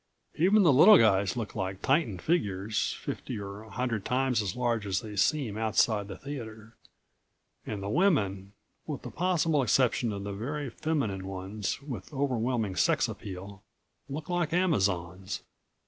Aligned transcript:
Even 0.33 0.63
the 0.63 0.73
little 0.73 0.97
guys 0.97 1.37
look 1.37 1.53
like 1.53 1.79
titan 1.83 2.17
figures, 2.17 2.93
fifty 2.93 3.37
or 3.37 3.61
a 3.61 3.69
hundred 3.69 4.03
times 4.03 4.41
as 4.41 4.55
large 4.55 4.87
as 4.87 5.01
they 5.01 5.15
seem 5.15 5.57
outside 5.59 6.07
the 6.07 6.17
theater. 6.17 6.75
And 7.67 7.83
the 7.83 7.87
women 7.89 8.53
with 8.87 9.03
the 9.03 9.11
possible 9.11 9.61
exception 9.61 10.11
of 10.11 10.23
the 10.23 10.33
very 10.33 10.71
feminine 10.71 11.27
ones 11.27 11.79
with 11.83 12.11
overwhelming 12.11 12.75
sex 12.77 13.07
appeal 13.07 13.61
look 14.09 14.27
like 14.27 14.53
Amazons. 14.53 15.43